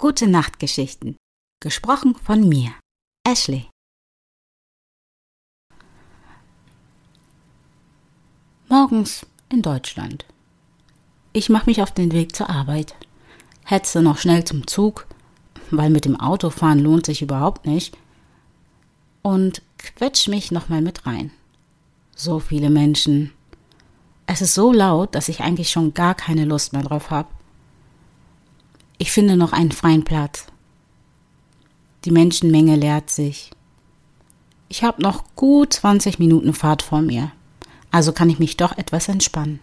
[0.00, 1.16] Gute Nachtgeschichten.
[1.60, 2.70] Gesprochen von mir,
[3.26, 3.68] Ashley.
[8.68, 10.24] Morgens in Deutschland.
[11.32, 12.94] Ich mache mich auf den Weg zur Arbeit.
[13.64, 15.08] Hetze noch schnell zum Zug,
[15.72, 17.98] weil mit dem Autofahren lohnt sich überhaupt nicht.
[19.22, 21.32] Und quetsch mich nochmal mit rein.
[22.14, 23.32] So viele Menschen.
[24.26, 27.30] Es ist so laut, dass ich eigentlich schon gar keine Lust mehr drauf habe.
[28.98, 30.46] Ich finde noch einen freien Platz.
[32.04, 33.50] Die Menschenmenge leert sich.
[34.68, 37.32] Ich habe noch gut 20 Minuten Fahrt vor mir,
[37.90, 39.60] also kann ich mich doch etwas entspannen.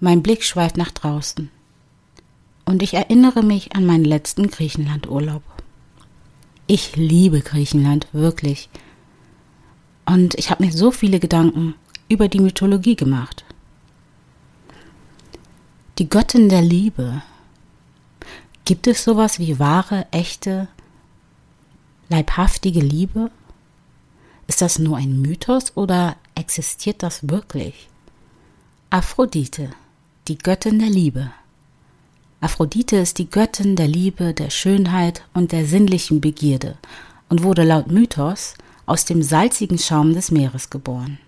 [0.00, 1.50] Mein Blick schweift nach draußen
[2.64, 5.42] und ich erinnere mich an meinen letzten Griechenlandurlaub.
[6.66, 8.68] Ich liebe Griechenland wirklich.
[10.06, 11.74] Und ich habe mir so viele Gedanken
[12.08, 13.44] über die Mythologie gemacht.
[15.98, 17.22] Die Göttin der Liebe.
[18.64, 20.66] Gibt es sowas wie wahre, echte,
[22.08, 23.30] leibhaftige Liebe?
[24.48, 27.88] Ist das nur ein Mythos oder existiert das wirklich?
[28.90, 29.70] Aphrodite,
[30.26, 31.30] die Göttin der Liebe.
[32.40, 36.76] Aphrodite ist die Göttin der Liebe, der Schönheit und der sinnlichen Begierde
[37.28, 41.20] und wurde laut Mythos aus dem salzigen Schaum des Meeres geboren.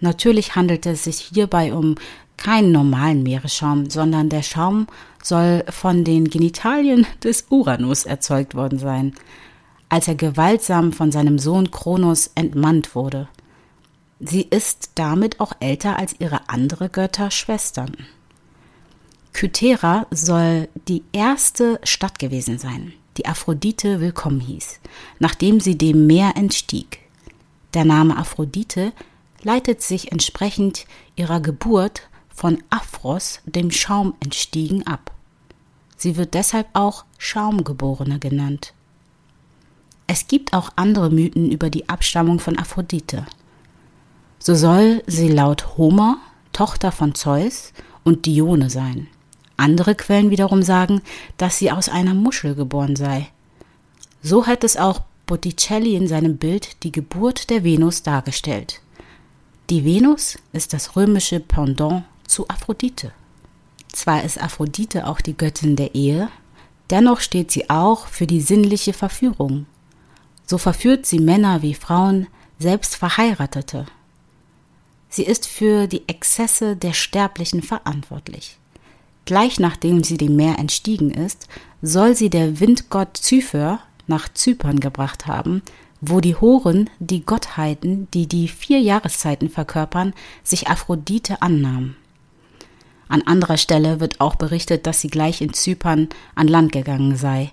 [0.00, 1.94] Natürlich handelt es sich hierbei um
[2.36, 4.86] keinen normalen Meeresschaum, sondern der Schaum
[5.22, 9.14] soll von den Genitalien des Uranus erzeugt worden sein,
[9.88, 13.28] als er gewaltsam von seinem Sohn Kronos entmannt wurde.
[14.18, 17.96] Sie ist damit auch älter als ihre andere Götter Schwestern.
[19.32, 24.80] Kythera soll die erste Stadt gewesen sein, die Aphrodite willkommen hieß,
[25.18, 27.00] nachdem sie dem Meer entstieg.
[27.74, 28.92] Der Name Aphrodite
[29.42, 35.10] leitet sich entsprechend ihrer Geburt von Aphros, dem Schaum entstiegen, ab.
[35.96, 38.74] Sie wird deshalb auch Schaumgeborene genannt.
[40.06, 43.26] Es gibt auch andere Mythen über die Abstammung von Aphrodite.
[44.38, 46.18] So soll sie laut Homer
[46.52, 47.72] Tochter von Zeus
[48.04, 49.08] und Dione sein.
[49.56, 51.00] Andere Quellen wiederum sagen,
[51.38, 53.28] dass sie aus einer Muschel geboren sei.
[54.22, 58.80] So hat es auch Botticelli in seinem Bild die Geburt der Venus dargestellt.
[59.70, 63.12] Die Venus ist das römische Pendant zu Aphrodite.
[63.92, 66.28] Zwar ist Aphrodite auch die Göttin der Ehe,
[66.90, 69.66] dennoch steht sie auch für die sinnliche Verführung.
[70.46, 72.26] So verführt sie Männer wie Frauen,
[72.58, 73.86] selbst Verheiratete.
[75.08, 78.58] Sie ist für die Exzesse der Sterblichen verantwortlich.
[79.24, 81.48] Gleich nachdem sie dem Meer entstiegen ist,
[81.82, 85.62] soll sie der Windgott Zypher nach Zypern gebracht haben,
[86.00, 91.96] wo die Horen, die Gottheiten, die die vier Jahreszeiten verkörpern, sich Aphrodite annahmen.
[93.08, 97.50] An anderer Stelle wird auch berichtet, dass sie gleich in Zypern an Land gegangen sei.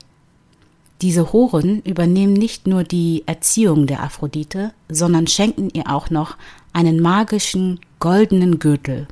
[1.02, 6.38] Diese Horen übernehmen nicht nur die Erziehung der Aphrodite, sondern schenken ihr auch noch
[6.72, 9.08] einen magischen goldenen Gürtel,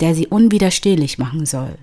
[0.00, 1.76] der sie unwiderstehlich machen soll.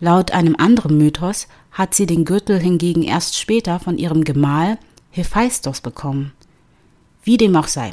[0.00, 4.78] Laut einem anderen Mythos hat sie den Gürtel hingegen erst später von ihrem Gemahl
[5.10, 6.32] Hephaistos bekommen.
[7.24, 7.92] Wie dem auch sei,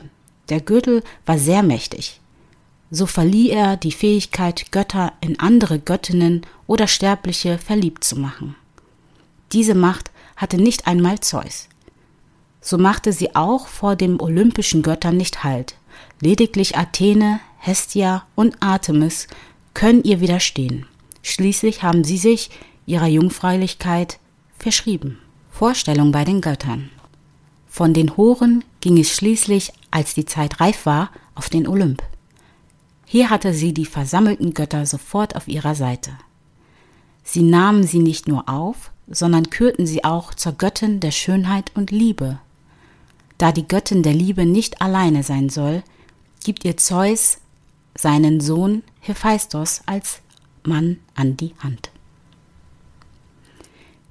[0.50, 2.20] der Gürtel war sehr mächtig.
[2.92, 8.56] So verlieh er die Fähigkeit, Götter in andere Göttinnen oder Sterbliche verliebt zu machen.
[9.52, 11.68] Diese Macht hatte nicht einmal Zeus.
[12.62, 15.76] So machte sie auch vor den olympischen Göttern nicht Halt.
[16.20, 19.28] Lediglich Athene, Hestia und Artemis
[19.74, 20.86] können ihr widerstehen.
[21.22, 22.50] Schließlich haben sie sich
[22.86, 24.20] ihrer Jungfräulichkeit
[24.58, 25.20] verschrieben.
[25.52, 26.90] Vorstellung bei den Göttern.
[27.68, 32.02] Von den Horen ging es schließlich, als die Zeit reif war, auf den Olymp.
[33.06, 36.12] Hier hatte sie die versammelten Götter sofort auf ihrer Seite.
[37.24, 41.92] Sie nahmen sie nicht nur auf, sondern kürten sie auch zur Göttin der Schönheit und
[41.92, 42.40] Liebe.
[43.38, 45.84] Da die Göttin der Liebe nicht alleine sein soll,
[46.44, 47.40] gibt ihr Zeus
[47.96, 50.22] seinen Sohn Hephaistos als
[50.64, 51.92] Mann an die Hand.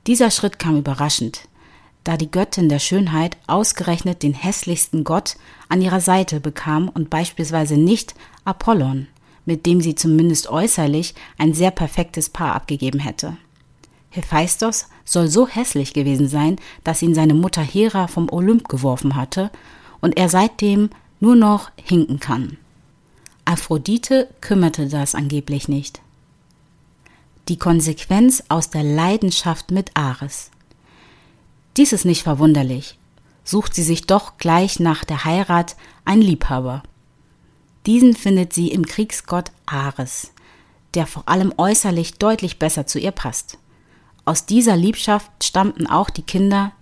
[0.06, 1.48] Dieser Schritt kam überraschend,
[2.04, 5.36] da die Göttin der Schönheit ausgerechnet den hässlichsten Gott
[5.68, 8.14] an ihrer Seite bekam und beispielsweise nicht
[8.44, 9.08] Apollon,
[9.44, 13.36] mit dem sie zumindest äußerlich ein sehr perfektes Paar abgegeben hätte.
[14.10, 19.50] Hephaistos soll so hässlich gewesen sein, dass ihn seine Mutter Hera vom Olymp geworfen hatte
[20.00, 22.58] und er seitdem nur noch hinken kann.
[23.44, 26.00] Aphrodite kümmerte das angeblich nicht
[27.48, 30.50] die Konsequenz aus der Leidenschaft mit Ares.
[31.76, 32.98] Dies ist nicht verwunderlich,
[33.42, 36.82] sucht sie sich doch gleich nach der Heirat ein Liebhaber.
[37.86, 40.30] Diesen findet sie im Kriegsgott Ares,
[40.94, 43.58] der vor allem äußerlich deutlich besser zu ihr passt.
[44.24, 46.72] Aus dieser Liebschaft stammten auch die Kinder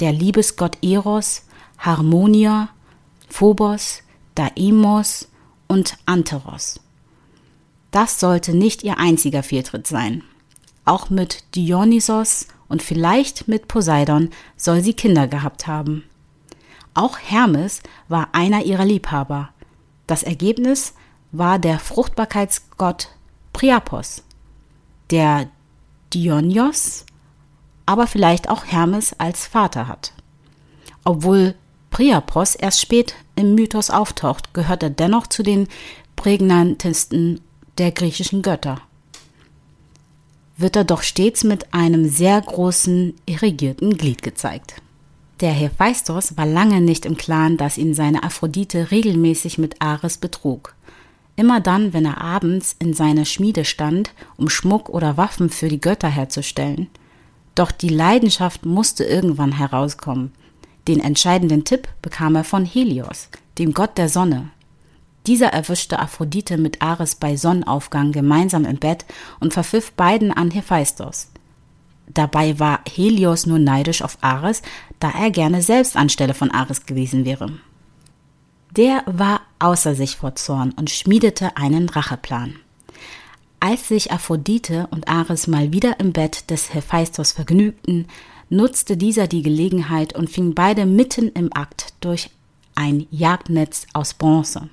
[0.00, 1.44] der Liebesgott Eros,
[1.78, 2.68] Harmonia,
[3.28, 4.02] Phobos,
[4.34, 5.28] Daimos
[5.68, 6.80] und Anteros.
[7.90, 10.22] Das sollte nicht ihr einziger Fehltritt sein.
[10.84, 16.04] Auch mit Dionysos und vielleicht mit Poseidon soll sie Kinder gehabt haben.
[16.94, 19.50] Auch Hermes war einer ihrer Liebhaber.
[20.06, 20.94] Das Ergebnis
[21.32, 23.08] war der Fruchtbarkeitsgott
[23.52, 24.22] Priapos,
[25.10, 25.48] der
[26.14, 27.04] Dionyos,
[27.86, 30.12] aber vielleicht auch Hermes als Vater hat.
[31.04, 31.54] Obwohl
[31.90, 35.66] Priapos erst spät im Mythos auftaucht, gehört er dennoch zu den
[36.14, 37.40] prägnantesten
[37.78, 38.80] der griechischen Götter.
[40.60, 44.74] Wird er doch stets mit einem sehr großen, irrigierten Glied gezeigt.
[45.40, 50.74] Der Hephaistos war lange nicht im Klaren, dass ihn seine Aphrodite regelmäßig mit Ares betrug.
[51.34, 55.80] Immer dann, wenn er abends in seiner Schmiede stand, um Schmuck oder Waffen für die
[55.80, 56.88] Götter herzustellen.
[57.54, 60.30] Doch die Leidenschaft musste irgendwann herauskommen.
[60.88, 64.50] Den entscheidenden Tipp bekam er von Helios, dem Gott der Sonne.
[65.26, 69.04] Dieser erwischte Aphrodite mit Ares bei Sonnenaufgang gemeinsam im Bett
[69.38, 71.28] und verpfiff beiden an Hephaistos.
[72.08, 74.62] Dabei war Helios nur neidisch auf Ares,
[74.98, 77.52] da er gerne selbst anstelle von Ares gewesen wäre.
[78.76, 82.56] Der war außer sich vor Zorn und schmiedete einen Racheplan.
[83.60, 88.08] Als sich Aphrodite und Ares mal wieder im Bett des Hephaistos vergnügten,
[88.48, 92.30] nutzte dieser die Gelegenheit und fing beide mitten im Akt durch
[92.74, 94.70] ein Jagdnetz aus Bronze.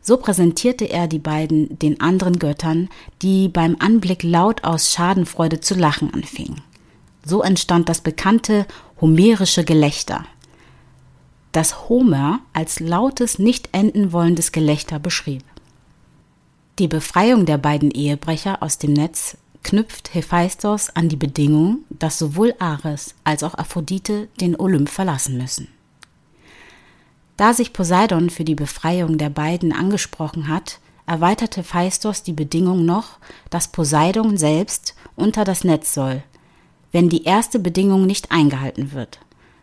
[0.00, 2.88] So präsentierte er die beiden den anderen Göttern,
[3.22, 6.60] die beim Anblick laut aus Schadenfreude zu lachen anfingen.
[7.24, 8.66] So entstand das bekannte
[9.00, 10.24] homerische Gelächter,
[11.52, 15.42] das Homer als lautes, nicht enden wollendes Gelächter beschrieb.
[16.78, 22.54] Die Befreiung der beiden Ehebrecher aus dem Netz knüpft Hephaistos an die Bedingung, dass sowohl
[22.58, 25.68] Ares als auch Aphrodite den Olymp verlassen müssen.
[27.38, 33.18] Da sich Poseidon für die Befreiung der beiden angesprochen hat, erweiterte Phaistos die Bedingung noch,
[33.48, 36.24] dass Poseidon selbst unter das Netz soll,
[36.90, 39.20] wenn die erste Bedingung nicht eingehalten wird.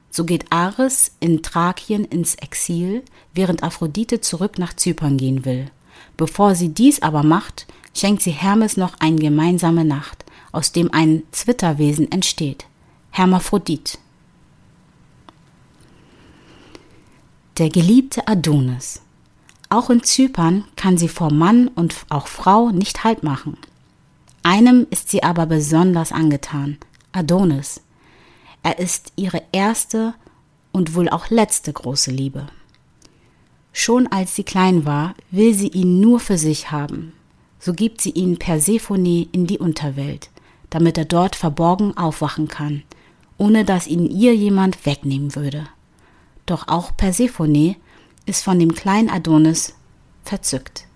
[0.10, 5.70] So geht Ares in Thrakien ins Exil, während Aphrodite zurück nach Zypern gehen will.
[6.16, 10.24] Bevor sie dies aber macht, schenkt sie Hermes noch eine gemeinsame Nacht,
[10.54, 12.68] aus dem ein Zwitterwesen entsteht.
[13.12, 14.00] Hermaphrodit.
[17.58, 19.02] Der geliebte Adonis.
[19.70, 23.58] Auch in Zypern kann sie vor Mann und auch Frau nicht Halt machen.
[24.44, 26.78] Einem ist sie aber besonders angetan,
[27.12, 27.82] Adonis.
[28.62, 30.14] Er ist ihre erste
[30.72, 32.48] und wohl auch letzte große Liebe.
[33.72, 37.14] Schon als sie klein war, will sie ihn nur für sich haben.
[37.60, 40.30] So gibt sie ihn Persephone in die Unterwelt,
[40.70, 42.84] damit er dort verborgen aufwachen kann,
[43.38, 45.68] ohne dass ihn ihr jemand wegnehmen würde.
[46.46, 47.76] Doch auch Persephone
[48.26, 49.76] ist von dem kleinen Adonis
[50.24, 50.88] verzückt,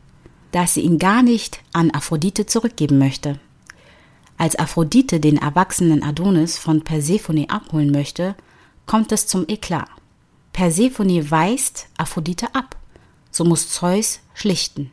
[0.52, 3.40] dass sie ihn gar nicht an Aphrodite zurückgeben möchte.
[4.38, 8.36] Als Aphrodite den erwachsenen Adonis von Persephone abholen möchte,
[8.86, 9.90] kommt es zum Eklat.
[10.54, 12.76] Persephone weist Aphrodite ab,
[13.32, 14.92] so muss Zeus schlichten.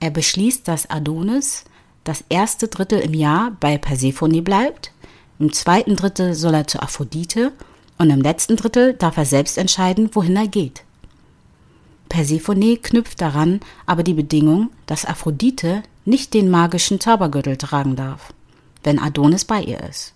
[0.00, 1.64] Er beschließt, dass Adonis
[2.04, 4.92] das erste Drittel im Jahr bei Persephone bleibt,
[5.38, 7.52] im zweiten Drittel soll er zu Aphrodite
[7.98, 10.84] und im letzten Drittel darf er selbst entscheiden, wohin er geht.
[12.08, 18.32] Persephone knüpft daran aber die Bedingung, dass Aphrodite nicht den magischen Zaubergürtel tragen darf,
[18.82, 20.12] wenn Adonis bei ihr ist.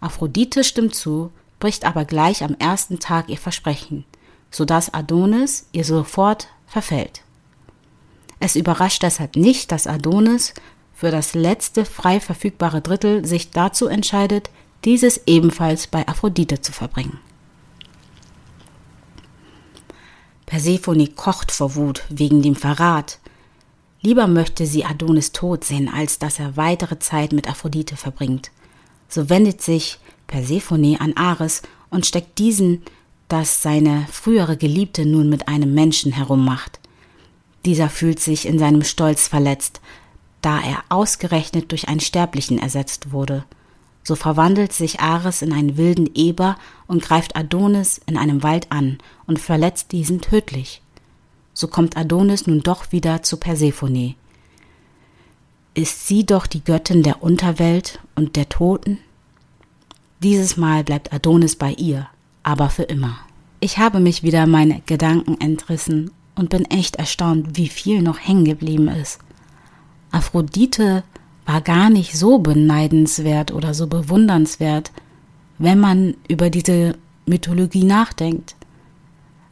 [0.00, 4.04] Aphrodite stimmt zu, bricht aber gleich am ersten Tag ihr Versprechen,
[4.50, 7.22] so dass Adonis ihr sofort verfällt.
[8.40, 10.54] Es überrascht deshalb nicht, dass Adonis
[10.94, 14.50] für das letzte frei verfügbare Drittel sich dazu entscheidet,
[14.84, 17.18] dieses ebenfalls bei Aphrodite zu verbringen.
[20.46, 23.20] Persephone kocht vor Wut wegen dem Verrat.
[24.02, 28.50] Lieber möchte sie Adonis tot sehen, als dass er weitere Zeit mit Aphrodite verbringt.
[29.08, 32.82] So wendet sich Persephone an Ares und steckt diesen,
[33.28, 36.80] dass seine frühere Geliebte nun mit einem Menschen herummacht.
[37.64, 39.80] Dieser fühlt sich in seinem Stolz verletzt,
[40.40, 43.44] da er ausgerechnet durch einen Sterblichen ersetzt wurde.
[44.10, 46.56] So verwandelt sich Ares in einen wilden Eber
[46.88, 48.98] und greift Adonis in einem Wald an
[49.28, 50.82] und verletzt diesen tödlich.
[51.54, 54.16] So kommt Adonis nun doch wieder zu Persephone.
[55.74, 58.98] Ist sie doch die Göttin der Unterwelt und der Toten?
[60.24, 62.08] Dieses Mal bleibt Adonis bei ihr,
[62.42, 63.16] aber für immer.
[63.60, 68.44] Ich habe mich wieder meine Gedanken entrissen und bin echt erstaunt, wie viel noch hängen
[68.44, 69.20] geblieben ist.
[70.10, 71.04] Aphrodite
[71.46, 74.92] war gar nicht so beneidenswert oder so bewundernswert,
[75.58, 78.56] wenn man über diese Mythologie nachdenkt.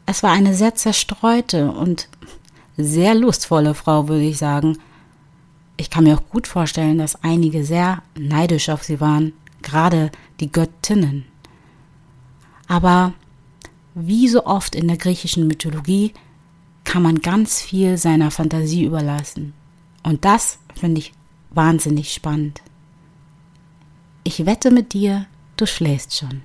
[0.06, 2.08] Es war eine sehr zerstreute und
[2.76, 4.78] sehr lustvolle Frau, würde ich sagen.
[5.76, 10.50] Ich kann mir auch gut vorstellen, dass einige sehr neidisch auf sie waren, gerade die
[10.50, 11.24] Göttinnen.
[12.68, 13.12] Aber
[13.94, 16.12] wie so oft in der griechischen Mythologie
[16.84, 19.52] kann man ganz viel seiner Fantasie überlassen.
[20.02, 21.12] Und das finde ich
[21.50, 22.62] wahnsinnig spannend.
[24.24, 25.26] Ich wette mit dir,
[25.56, 26.42] du schläfst schon.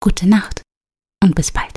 [0.00, 0.62] Gute Nacht
[1.22, 1.71] und bis bald.